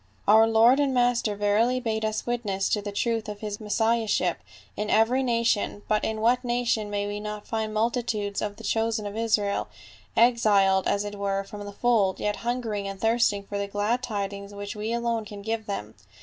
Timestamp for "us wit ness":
2.03-2.69